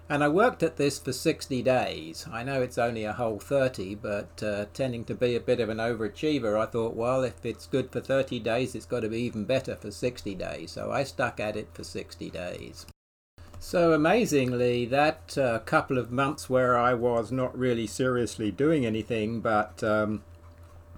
And 0.09 0.23
I 0.23 0.29
worked 0.29 0.63
at 0.63 0.77
this 0.77 1.01
for 1.01 1.13
60 1.13 1.63
days. 1.63 2.29
I 2.33 2.45
know 2.45 2.63
it's 2.63 2.79
only 2.79 3.03
a 3.05 3.13
whole 3.13 3.41
30, 3.41 3.97
but 3.97 4.41
uh, 4.41 4.67
tending 4.73 5.05
to 5.07 5.15
be 5.15 5.35
a 5.35 5.41
bit 5.41 5.59
of 5.59 5.69
an 5.69 5.79
overachiever, 5.79 6.57
I 6.61 6.67
thought, 6.67 6.95
well, 6.95 7.25
if 7.25 7.45
it's 7.45 7.67
good 7.67 7.91
for 7.91 8.01
30 8.01 8.39
days, 8.39 8.77
it's 8.77 8.87
got 8.87 9.01
to 9.01 9.09
be 9.09 9.23
even 9.23 9.45
better 9.45 9.75
for 9.75 9.91
60 9.91 10.35
days. 10.37 10.71
So 10.71 10.93
I 10.93 11.03
stuck 11.03 11.41
at 11.41 11.57
it 11.57 11.71
for 11.75 11.83
60 11.83 12.31
days. 12.31 12.87
So 13.59 13.93
amazingly, 13.93 14.85
that 14.87 15.37
uh, 15.37 15.59
couple 15.61 15.99
of 15.99 16.13
months 16.13 16.49
where 16.49 16.79
I 16.79 16.95
was 16.95 17.33
not 17.33 17.59
really 17.59 17.89
seriously 17.89 18.53
doing 18.53 18.87
anything 18.87 19.41
but 19.41 19.83
um, 19.83 20.23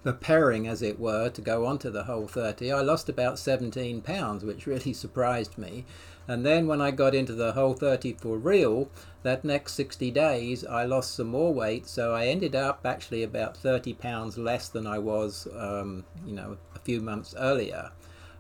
preparing, 0.03 0.67
as 0.67 0.83
it 0.83 0.99
were, 0.99 1.31
to 1.31 1.41
go 1.41 1.65
on 1.65 1.79
to 1.79 1.91
the 1.91 2.05
whole 2.05 2.27
30, 2.27 2.73
I 2.73 2.83
lost 2.83 3.09
about 3.09 3.39
17 3.39 4.03
pounds, 4.03 4.45
which 4.45 4.67
really 4.67 4.93
surprised 5.05 5.57
me. 5.57 5.87
And 6.29 6.45
then 6.45 6.67
when 6.67 6.83
I 6.83 6.91
got 6.91 7.15
into 7.15 7.33
the 7.33 7.53
whole 7.53 7.73
30 7.73 8.13
for 8.13 8.37
real, 8.37 8.91
that 9.23 9.45
next 9.45 9.73
60 9.75 10.11
days, 10.11 10.65
I 10.65 10.85
lost 10.85 11.15
some 11.15 11.29
more 11.29 11.55
weight. 11.55 11.89
So 11.89 12.15
I 12.15 12.27
ended 12.27 12.55
up 12.55 12.85
actually 12.85 13.23
about 13.23 13.57
30 13.57 13.95
pounds 13.95 14.37
less 14.37 14.69
than 14.69 14.87
I 14.87 14.99
was, 14.99 15.49
um, 15.57 16.05
you 16.27 16.35
know, 16.35 16.59
a 16.77 16.79
few 16.81 17.01
months 17.01 17.35
earlier. 17.39 17.91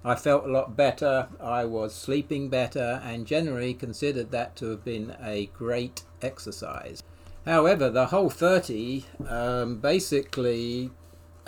I 0.04 0.14
felt 0.14 0.44
a 0.44 0.52
lot 0.52 0.76
better, 0.76 1.28
I 1.40 1.64
was 1.64 1.94
sleeping 1.94 2.48
better, 2.50 3.00
and 3.04 3.26
generally 3.26 3.74
considered 3.74 4.30
that 4.30 4.54
to 4.56 4.66
have 4.66 4.84
been 4.84 5.16
a 5.20 5.46
great 5.46 6.02
exercise. 6.22 7.02
However, 7.44 7.90
the 7.90 8.06
whole 8.06 8.30
30 8.30 9.06
um, 9.26 9.78
basically 9.78 10.90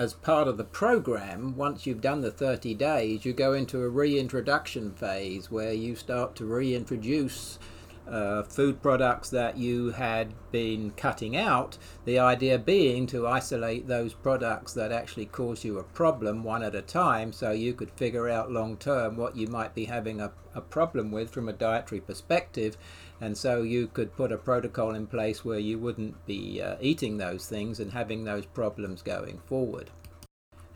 as 0.01 0.15
part 0.15 0.49
of 0.49 0.57
the 0.57 0.65
program, 0.65 1.55
once 1.59 1.85
you've 1.85 2.01
done 2.01 2.23
the 2.23 2.31
30 2.31 2.73
days, 2.73 3.27
you 3.27 3.35
go 3.35 3.53
into 3.53 3.83
a 3.83 3.89
reintroduction 3.91 4.93
phase 4.93 5.51
where 5.51 5.75
you 5.75 5.95
start 5.95 6.35
to 6.35 6.47
reintroduce 6.47 7.59
uh, 8.09 8.43
food 8.43 8.81
products 8.81 9.29
that 9.29 9.59
you 9.59 9.91
had 9.91 10.33
been 10.51 10.91
cutting 10.93 11.37
out. 11.37 11.77
The 12.07 12.19
idea 12.19 12.59
being 12.59 13.07
to 13.09 13.27
isolate 13.27 13.89
those 13.89 14.15
products 14.15 14.73
that 14.73 14.91
actually 14.91 15.27
cause 15.27 15.65
you 15.65 15.79
a 15.79 15.85
problem 15.85 16.45
one 16.45 16.63
at 16.63 16.75
a 16.75 16.81
time 16.81 17.31
so 17.31 17.51
you 17.51 17.75
could 17.75 17.91
figure 17.91 18.27
out 18.27 18.51
long 18.51 18.79
term 18.79 19.19
what 19.19 19.37
you 19.37 19.49
might 19.49 19.75
be 19.75 19.85
having 19.85 20.19
a, 20.19 20.33
a 20.55 20.63
problem 20.63 21.11
with 21.11 21.31
from 21.31 21.47
a 21.47 21.53
dietary 21.53 22.01
perspective 22.01 22.79
and 23.21 23.37
so 23.37 23.63
you 23.63 23.87
could 23.87 24.17
put 24.17 24.33
a 24.33 24.39
protocol 24.39 24.95
in 24.95 25.07
place 25.07 25.45
where 25.45 25.59
you 25.59 25.79
wouldn't 25.79 26.25
be 26.27 26.63
uh, 26.63 26.77
eating 26.81 27.19
those 27.19 27.47
things 27.47 27.79
and 27.79 27.93
having 27.93 28.25
those 28.25 28.47
problems 28.47 29.03
going 29.03 29.39
forward. 29.47 29.91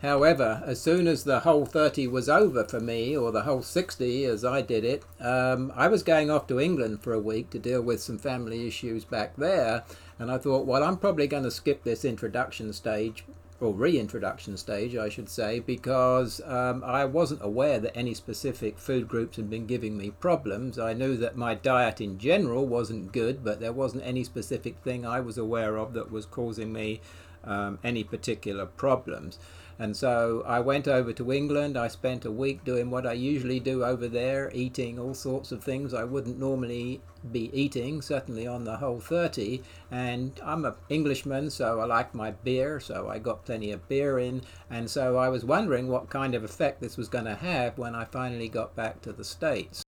However, 0.01 0.61
as 0.65 0.79
soon 0.79 1.07
as 1.07 1.23
the 1.23 1.39
whole 1.39 1.65
30 1.65 2.07
was 2.07 2.29
over 2.29 2.63
for 2.63 2.79
me, 2.79 3.17
or 3.17 3.31
the 3.31 3.41
whole 3.41 3.63
60 3.63 4.25
as 4.25 4.45
I 4.45 4.61
did 4.61 4.83
it, 4.83 5.03
um, 5.19 5.71
I 5.75 5.87
was 5.87 6.03
going 6.03 6.29
off 6.29 6.45
to 6.47 6.59
England 6.59 7.01
for 7.01 7.13
a 7.13 7.19
week 7.19 7.49
to 7.51 7.59
deal 7.59 7.81
with 7.81 8.03
some 8.03 8.19
family 8.19 8.67
issues 8.67 9.05
back 9.05 9.35
there. 9.35 9.83
And 10.19 10.29
I 10.29 10.37
thought, 10.37 10.67
well, 10.67 10.83
I'm 10.83 10.97
probably 10.97 11.27
going 11.27 11.43
to 11.43 11.51
skip 11.51 11.83
this 11.83 12.05
introduction 12.05 12.71
stage 12.73 13.25
or 13.61 13.73
reintroduction 13.73 14.57
stage, 14.57 14.95
I 14.95 15.07
should 15.09 15.29
say, 15.29 15.59
because 15.59 16.41
um, 16.45 16.83
I 16.83 17.05
wasn't 17.05 17.41
aware 17.41 17.79
that 17.79 17.95
any 17.95 18.13
specific 18.13 18.77
food 18.77 19.07
groups 19.07 19.37
had 19.37 19.49
been 19.49 19.65
giving 19.65 19.97
me 19.97 20.11
problems. 20.11 20.77
I 20.77 20.93
knew 20.93 21.15
that 21.17 21.37
my 21.37 21.55
diet 21.55 22.01
in 22.01 22.17
general 22.17 22.65
wasn't 22.65 23.13
good, 23.13 23.43
but 23.43 23.61
there 23.61 23.71
wasn't 23.71 24.05
any 24.05 24.23
specific 24.23 24.77
thing 24.79 25.05
I 25.05 25.21
was 25.21 25.37
aware 25.37 25.77
of 25.77 25.93
that 25.93 26.11
was 26.11 26.25
causing 26.25 26.73
me 26.73 26.99
um, 27.45 27.79
any 27.83 28.03
particular 28.03 28.65
problems. 28.65 29.39
And 29.77 29.95
so 29.95 30.43
I 30.45 30.59
went 30.59 30.87
over 30.87 31.11
to 31.13 31.31
England. 31.31 31.77
I 31.77 31.87
spent 31.87 32.25
a 32.25 32.31
week 32.31 32.63
doing 32.63 32.89
what 32.89 33.05
I 33.05 33.13
usually 33.13 33.59
do 33.59 33.83
over 33.83 34.07
there, 34.07 34.51
eating 34.53 34.99
all 34.99 35.13
sorts 35.13 35.51
of 35.51 35.63
things 35.63 35.93
I 35.93 36.03
wouldn't 36.03 36.39
normally 36.39 37.01
be 37.31 37.49
eating, 37.53 38.01
certainly 38.01 38.47
on 38.47 38.63
the 38.63 38.77
whole 38.77 38.99
30. 38.99 39.63
And 39.91 40.39
I'm 40.43 40.65
an 40.65 40.75
Englishman, 40.89 41.49
so 41.49 41.79
I 41.79 41.85
like 41.85 42.13
my 42.13 42.31
beer, 42.31 42.79
so 42.79 43.09
I 43.09 43.19
got 43.19 43.45
plenty 43.45 43.71
of 43.71 43.87
beer 43.89 44.19
in. 44.19 44.43
And 44.69 44.89
so 44.89 45.17
I 45.17 45.29
was 45.29 45.43
wondering 45.45 45.87
what 45.87 46.09
kind 46.09 46.35
of 46.35 46.43
effect 46.43 46.81
this 46.81 46.97
was 46.97 47.09
going 47.09 47.25
to 47.25 47.35
have 47.35 47.77
when 47.77 47.95
I 47.95 48.05
finally 48.05 48.49
got 48.49 48.75
back 48.75 49.01
to 49.01 49.13
the 49.13 49.23
States. 49.23 49.84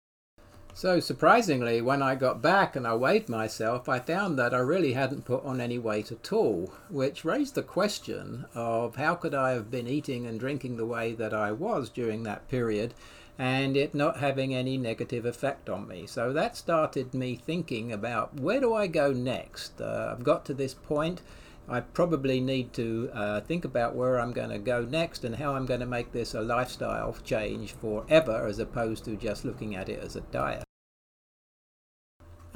So 0.77 1.01
surprisingly, 1.01 1.81
when 1.81 2.03
I 2.03 2.17
got 2.17 2.43
back 2.43 2.77
and 2.77 2.87
I 2.87 2.95
weighed 2.97 3.31
myself, 3.31 3.89
I 3.89 3.99
found 3.99 4.39
that 4.39 4.53
I 4.53 4.59
really 4.59 4.93
hadn't 4.93 5.25
put 5.25 5.43
on 5.43 5.59
any 5.59 5.79
weight 5.79 6.13
at 6.13 6.31
all, 6.35 6.71
which 6.91 7.25
raised 7.25 7.55
the 7.55 7.63
question 7.63 8.45
of 8.55 8.97
how 8.97 9.15
could 9.15 9.35
I 9.35 9.53
have 9.53 9.71
been 9.71 9.89
eating 9.89 10.27
and 10.27 10.39
drinking 10.39 10.77
the 10.77 10.85
way 10.85 11.15
that 11.15 11.33
I 11.33 11.51
was 11.51 11.89
during 11.89 12.25
that 12.25 12.47
period 12.49 12.93
and 13.39 13.75
it 13.75 13.95
not 13.95 14.19
having 14.19 14.55
any 14.55 14.77
negative 14.77 15.25
effect 15.25 15.71
on 15.71 15.89
me. 15.89 16.07
So 16.07 16.35
that 16.35 16.59
started 16.59 17.15
me 17.15 17.37
thinking 17.37 17.91
about 17.91 18.39
where 18.39 18.61
do 18.61 18.75
I 18.75 18.87
go 18.87 19.13
next? 19.13 19.81
Uh, 19.81 20.11
I've 20.13 20.25
got 20.25 20.45
to 20.45 20.53
this 20.53 20.75
point. 20.75 21.23
I 21.71 21.81
probably 21.81 22.39
need 22.39 22.75
to 22.75 23.11
uh, 23.15 23.41
think 23.41 23.65
about 23.65 23.95
where 23.95 24.21
I'm 24.21 24.35
going 24.35 24.51
to 24.51 24.59
go 24.59 24.83
next 24.83 25.25
and 25.25 25.37
how 25.37 25.55
I'm 25.55 25.65
going 25.65 25.81
to 25.81 25.87
make 25.87 26.13
this 26.13 26.35
a 26.35 26.43
lifestyle 26.43 27.17
change 27.25 27.73
forever 27.73 28.47
as 28.47 28.59
opposed 28.59 29.07
to 29.07 29.17
just 29.17 29.47
looking 29.47 29.75
at 29.75 29.89
it 29.89 30.01
as 30.01 30.17
a 30.17 30.21
diet. 30.21 30.66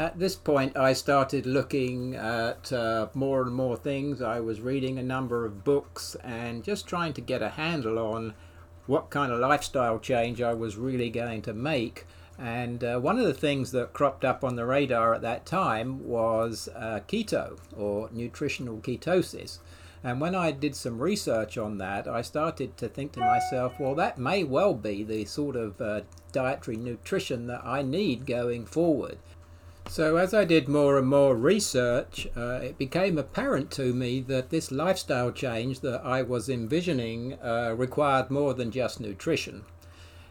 At 0.00 0.18
this 0.18 0.34
point, 0.34 0.78
I 0.78 0.94
started 0.94 1.44
looking 1.44 2.14
at 2.14 2.72
uh, 2.72 3.08
more 3.12 3.42
and 3.42 3.54
more 3.54 3.76
things. 3.76 4.22
I 4.22 4.40
was 4.40 4.62
reading 4.62 4.98
a 4.98 5.02
number 5.02 5.44
of 5.44 5.62
books 5.62 6.16
and 6.24 6.64
just 6.64 6.86
trying 6.86 7.12
to 7.12 7.20
get 7.20 7.42
a 7.42 7.50
handle 7.50 7.98
on 7.98 8.32
what 8.86 9.10
kind 9.10 9.30
of 9.30 9.40
lifestyle 9.40 9.98
change 9.98 10.40
I 10.40 10.54
was 10.54 10.78
really 10.78 11.10
going 11.10 11.42
to 11.42 11.52
make. 11.52 12.06
And 12.38 12.82
uh, 12.82 12.98
one 12.98 13.18
of 13.18 13.26
the 13.26 13.34
things 13.34 13.72
that 13.72 13.92
cropped 13.92 14.24
up 14.24 14.42
on 14.42 14.56
the 14.56 14.64
radar 14.64 15.12
at 15.12 15.20
that 15.20 15.44
time 15.44 16.08
was 16.08 16.70
uh, 16.74 17.00
keto 17.06 17.58
or 17.76 18.08
nutritional 18.10 18.78
ketosis. 18.78 19.58
And 20.02 20.18
when 20.18 20.34
I 20.34 20.50
did 20.50 20.74
some 20.74 20.98
research 20.98 21.58
on 21.58 21.76
that, 21.76 22.08
I 22.08 22.22
started 22.22 22.78
to 22.78 22.88
think 22.88 23.12
to 23.12 23.20
myself, 23.20 23.74
well, 23.78 23.94
that 23.96 24.16
may 24.16 24.44
well 24.44 24.72
be 24.72 25.04
the 25.04 25.26
sort 25.26 25.56
of 25.56 25.78
uh, 25.78 26.00
dietary 26.32 26.78
nutrition 26.78 27.48
that 27.48 27.60
I 27.66 27.82
need 27.82 28.24
going 28.24 28.64
forward. 28.64 29.18
So, 29.90 30.18
as 30.18 30.32
I 30.32 30.44
did 30.44 30.68
more 30.68 30.98
and 30.98 31.08
more 31.08 31.34
research, 31.34 32.28
uh, 32.36 32.60
it 32.62 32.78
became 32.78 33.18
apparent 33.18 33.72
to 33.72 33.92
me 33.92 34.20
that 34.20 34.50
this 34.50 34.70
lifestyle 34.70 35.32
change 35.32 35.80
that 35.80 36.02
I 36.04 36.22
was 36.22 36.48
envisioning 36.48 37.36
uh, 37.42 37.74
required 37.76 38.30
more 38.30 38.54
than 38.54 38.70
just 38.70 39.00
nutrition. 39.00 39.64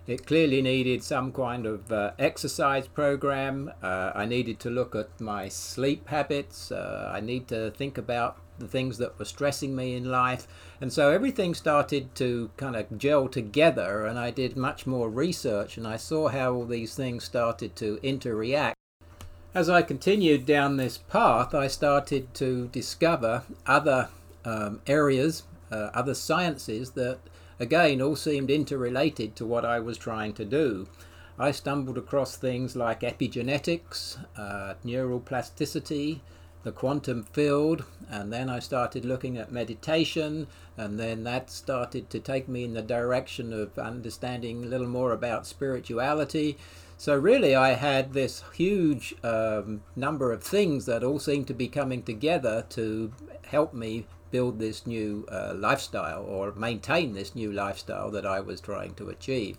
It 0.07 0.25
clearly 0.25 0.61
needed 0.61 1.03
some 1.03 1.33
kind 1.33 1.65
of 1.65 1.91
uh, 1.91 2.11
exercise 2.17 2.87
program. 2.87 3.73
Uh, 3.83 4.13
I 4.15 4.23
needed 4.23 4.61
to 4.61 4.69
look 4.69 4.95
at 4.95 5.19
my 5.19 5.49
sleep 5.49 6.07
habits. 6.07 6.71
Uh, 6.71 7.11
I 7.13 7.19
need 7.19 7.49
to 7.49 7.71
think 7.71 7.97
about 7.97 8.37
the 8.59 8.67
things 8.67 8.97
that 8.99 9.19
were 9.19 9.25
stressing 9.25 9.75
me 9.75 9.93
in 9.93 10.05
life. 10.05 10.47
And 10.79 10.93
so 10.93 11.11
everything 11.11 11.53
started 11.53 12.15
to 12.15 12.49
kind 12.55 12.77
of 12.77 12.97
gel 12.97 13.27
together, 13.27 14.05
and 14.05 14.17
I 14.17 14.31
did 14.31 14.55
much 14.55 14.87
more 14.87 15.09
research 15.09 15.75
and 15.75 15.85
I 15.85 15.97
saw 15.97 16.29
how 16.29 16.53
all 16.53 16.65
these 16.65 16.95
things 16.95 17.25
started 17.25 17.75
to 17.75 17.99
interact. 18.01 18.78
As 19.56 19.68
I 19.68 19.82
continued 19.82 20.46
down 20.46 20.77
this 20.77 21.00
path, 21.00 21.56
I 21.56 21.65
started 21.65 22.36
to 22.36 22.68
discover 22.68 23.41
other 23.65 24.10
um, 24.46 24.79
areas, 24.86 25.41
uh, 25.72 25.89
other 25.91 26.13
sciences 26.13 26.91
that, 26.91 27.18
again, 27.60 28.00
all 28.00 28.15
seemed 28.15 28.51
interrelated 28.51 29.36
to 29.38 29.48
what 29.48 29.65
I 29.65 29.79
was 29.79 29.98
trying 29.98 30.34
to 30.34 30.46
do. 30.46 30.88
I 31.39 31.50
stumbled 31.50 31.98
across 31.98 32.36
things 32.36 32.75
like 32.75 33.00
epigenetics, 33.01 34.24
uh, 34.38 34.75
neuroplasticity, 34.86 36.20
the 36.62 36.72
quantum 36.72 37.24
field, 37.24 37.86
and 38.08 38.32
then 38.32 38.51
I 38.51 38.60
started 38.60 39.03
looking 39.03 39.36
at 39.36 39.51
meditation, 39.51 40.46
and 40.77 41.00
then 41.00 41.24
that 41.24 41.50
started 41.50 42.12
to 42.12 42.20
take 42.20 42.48
me 42.48 42.65
in 42.65 42.74
the 42.74 42.84
direction 42.84 43.51
of 43.51 43.79
understanding 43.79 44.63
a 44.63 44.68
little 44.68 44.88
more 44.88 45.12
about 45.12 45.48
spirituality. 45.48 46.56
So 47.00 47.15
really, 47.15 47.56
I 47.56 47.75
had 47.75 48.12
this 48.12 48.44
huge 48.53 49.15
um, 49.24 49.84
number 49.96 50.34
of 50.34 50.44
things 50.44 50.86
that 50.86 51.01
all 51.01 51.18
seemed 51.18 51.48
to 51.48 51.53
be 51.53 51.70
coming 51.70 52.03
together 52.03 52.65
to 52.72 53.13
help 53.46 53.74
me 53.74 54.06
build 54.32 54.60
this 54.60 54.86
new 54.86 55.25
uh, 55.32 55.53
lifestyle 55.56 56.24
or 56.24 56.51
maintain 56.51 57.13
this 57.13 57.34
new 57.34 57.53
lifestyle 57.53 58.12
that 58.12 58.25
I 58.25 58.41
was 58.41 58.60
trying 58.60 58.96
to 58.96 59.08
achieve. 59.08 59.58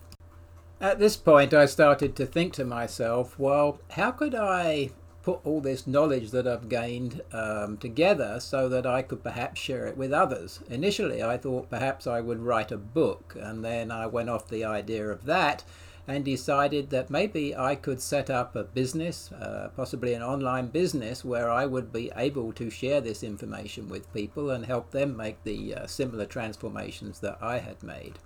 At 0.83 0.99
this 0.99 1.17
point, 1.17 1.55
I 1.55 1.65
started 1.65 2.15
to 2.17 2.27
think 2.27 2.53
to 2.55 2.65
myself, 2.67 3.39
well, 3.39 3.81
how 3.93 4.11
could 4.11 4.35
I 4.35 4.91
put 5.23 5.41
all 5.45 5.63
this 5.63 5.87
knowledge 5.87 6.33
that 6.33 6.47
I've 6.47 6.69
gained 6.69 7.23
um, 7.33 7.79
together 7.79 8.39
so 8.39 8.69
that 8.69 8.87
I 8.87 9.01
could 9.01 9.23
perhaps 9.23 9.61
share 9.61 9.87
it 9.87 9.97
with 9.97 10.13
others. 10.13 10.61
Initially, 10.71 11.23
I 11.23 11.37
thought 11.37 11.71
perhaps 11.71 12.07
I 12.07 12.21
would 12.21 12.41
write 12.41 12.73
a 12.73 12.79
book, 12.79 13.37
and 13.39 13.65
then 13.65 13.91
I 13.91 14.07
went 14.07 14.31
off 14.31 14.49
the 14.49 14.65
idea 14.65 15.09
of 15.09 15.25
that 15.25 15.65
and 16.11 16.25
decided 16.25 16.91
that 16.91 17.09
maybe 17.09 17.57
I 17.57 17.77
could 17.77 18.01
set 18.01 18.31
up 18.31 18.57
a 18.57 18.65
business, 18.65 19.31
uh, 19.33 19.71
possibly 19.77 20.13
an 20.15 20.23
online 20.23 20.67
business, 20.67 21.25
where 21.25 21.49
I 21.49 21.67
would 21.67 21.93
be 21.93 22.11
able 22.17 22.53
to 22.55 22.69
share 22.69 23.01
this 23.01 23.23
information 23.23 23.89
with 23.89 24.13
people 24.13 24.51
and 24.51 24.67
help 24.67 24.91
them 24.91 25.17
make 25.17 25.43
the 25.45 25.75
uh, 25.75 25.87
similar 25.87 26.27
transformations 26.27 27.21
that 27.21 27.39
I 27.41 27.59
had 27.59 27.83
made. 27.83 28.19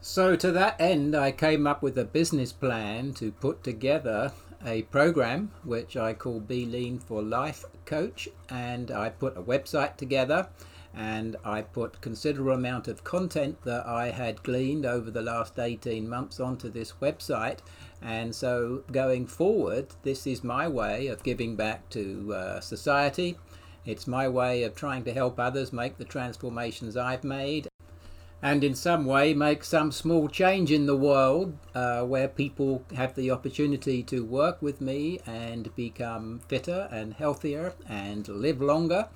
So, 0.00 0.36
to 0.36 0.50
that 0.52 0.80
end, 0.80 1.14
I 1.14 1.32
came 1.32 1.66
up 1.66 1.82
with 1.82 1.98
a 1.98 2.04
business 2.04 2.52
plan 2.52 3.12
to 3.14 3.32
put 3.32 3.62
together 3.62 4.32
a 4.64 4.82
program 4.82 5.50
which 5.64 5.96
I 5.96 6.14
call 6.14 6.40
Be 6.40 6.64
Lean 6.64 6.98
for 6.98 7.22
Life 7.22 7.64
Coach, 7.84 8.28
and 8.48 8.90
I 8.90 9.10
put 9.10 9.36
a 9.36 9.42
website 9.42 9.96
together 9.96 10.48
and 10.96 11.36
I 11.44 11.60
put 11.60 12.00
considerable 12.00 12.52
amount 12.52 12.88
of 12.88 13.04
content 13.04 13.62
that 13.64 13.86
I 13.86 14.10
had 14.10 14.42
gleaned 14.42 14.86
over 14.86 15.10
the 15.10 15.22
last 15.22 15.58
18 15.58 16.08
months 16.08 16.40
onto 16.40 16.70
this 16.70 16.94
website 17.02 17.58
and 18.00 18.34
so 18.34 18.82
going 18.90 19.26
forward 19.26 19.88
this 20.02 20.26
is 20.26 20.42
my 20.42 20.66
way 20.66 21.06
of 21.08 21.22
giving 21.22 21.54
back 21.54 21.88
to 21.90 22.34
uh, 22.34 22.60
society 22.60 23.36
it's 23.84 24.06
my 24.06 24.26
way 24.26 24.62
of 24.62 24.74
trying 24.74 25.04
to 25.04 25.12
help 25.12 25.38
others 25.38 25.72
make 25.72 25.98
the 25.98 26.04
transformations 26.04 26.96
I've 26.96 27.24
made 27.24 27.68
and 28.42 28.62
in 28.62 28.74
some 28.74 29.06
way 29.06 29.32
make 29.32 29.64
some 29.64 29.90
small 29.90 30.28
change 30.28 30.70
in 30.70 30.86
the 30.86 30.96
world 30.96 31.56
uh, 31.74 32.02
where 32.02 32.28
people 32.28 32.84
have 32.94 33.14
the 33.14 33.30
opportunity 33.30 34.02
to 34.04 34.24
work 34.24 34.60
with 34.60 34.80
me 34.80 35.18
and 35.26 35.74
become 35.74 36.40
fitter 36.46 36.88
and 36.90 37.14
healthier 37.14 37.72
and 37.88 38.28
live 38.28 38.60
longer. 38.60 39.08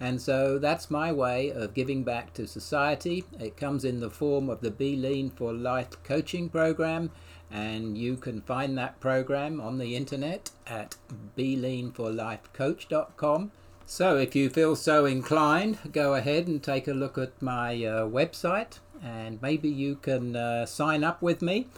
And 0.00 0.20
so 0.20 0.58
that's 0.58 0.90
my 0.90 1.12
way 1.12 1.50
of 1.50 1.72
giving 1.74 2.02
back 2.04 2.32
to 2.34 2.46
society. 2.46 3.24
It 3.40 3.56
comes 3.56 3.84
in 3.84 3.98
the 4.00 4.10
form 4.10 4.48
of 4.48 4.60
the 4.60 4.70
Be 4.70 4.94
Lean 4.96 5.30
for 5.30 5.52
Life 5.52 6.00
coaching 6.04 6.48
program, 6.48 7.10
and 7.50 7.98
you 7.98 8.16
can 8.16 8.42
find 8.42 8.78
that 8.78 9.00
program 9.00 9.60
on 9.60 9.78
the 9.78 9.96
internet 9.96 10.50
at 10.66 10.94
beleanforlifecoach.com. 11.36 13.50
So, 13.86 14.18
if 14.18 14.36
you 14.36 14.50
feel 14.50 14.76
so 14.76 15.06
inclined, 15.06 15.78
go 15.92 16.14
ahead 16.14 16.46
and 16.46 16.62
take 16.62 16.86
a 16.86 16.92
look 16.92 17.16
at 17.16 17.40
my 17.40 17.74
uh, 17.74 18.06
website 18.06 18.80
and 19.02 19.40
maybe 19.40 19.68
you 19.68 19.96
can 19.96 20.36
uh, 20.36 20.66
sign 20.66 21.04
up 21.04 21.22
with 21.22 21.42
me. 21.42 21.68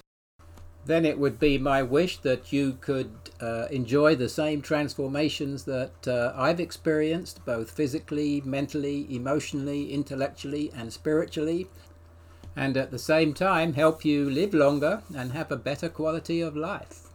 Then 0.86 1.04
it 1.04 1.18
would 1.18 1.38
be 1.38 1.58
my 1.58 1.82
wish 1.82 2.18
that 2.18 2.52
you 2.52 2.78
could 2.80 3.10
uh, 3.40 3.66
enjoy 3.70 4.16
the 4.16 4.28
same 4.28 4.62
transformations 4.62 5.64
that 5.64 6.08
uh, 6.08 6.32
I've 6.34 6.58
experienced, 6.58 7.44
both 7.44 7.70
physically, 7.70 8.40
mentally, 8.44 9.06
emotionally, 9.14 9.92
intellectually, 9.92 10.72
and 10.74 10.92
spiritually, 10.92 11.68
and 12.56 12.76
at 12.76 12.90
the 12.90 12.98
same 12.98 13.34
time 13.34 13.74
help 13.74 14.04
you 14.04 14.28
live 14.28 14.54
longer 14.54 15.02
and 15.14 15.32
have 15.32 15.52
a 15.52 15.56
better 15.56 15.88
quality 15.88 16.40
of 16.40 16.56
life. 16.56 17.08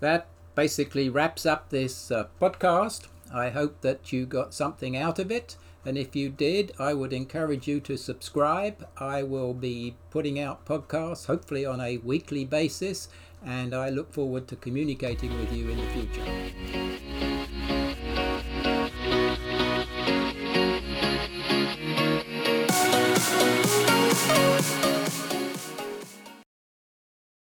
That 0.00 0.26
basically 0.54 1.08
wraps 1.08 1.44
up 1.44 1.70
this 1.70 2.10
uh, 2.10 2.28
podcast. 2.40 3.08
I 3.32 3.50
hope 3.50 3.80
that 3.80 4.12
you 4.12 4.26
got 4.26 4.54
something 4.54 4.96
out 4.96 5.18
of 5.18 5.30
it. 5.30 5.56
And 5.84 5.98
if 5.98 6.16
you 6.16 6.30
did, 6.30 6.72
I 6.78 6.94
would 6.94 7.12
encourage 7.12 7.68
you 7.68 7.80
to 7.80 7.96
subscribe. 7.96 8.86
I 8.96 9.22
will 9.22 9.52
be 9.52 9.96
putting 10.10 10.40
out 10.40 10.64
podcasts, 10.64 11.26
hopefully 11.26 11.66
on 11.66 11.80
a 11.80 11.98
weekly 11.98 12.44
basis, 12.44 13.08
and 13.44 13.74
I 13.74 13.90
look 13.90 14.12
forward 14.12 14.48
to 14.48 14.56
communicating 14.56 15.38
with 15.38 15.52
you 15.52 15.68
in 15.68 15.76
the 15.76 15.86
future. 15.88 16.43